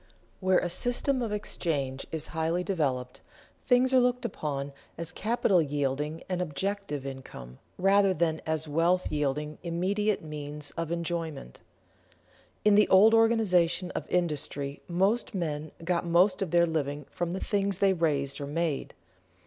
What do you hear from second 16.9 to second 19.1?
from the things they raised or made.